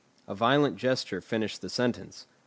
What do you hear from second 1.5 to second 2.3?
the sentence.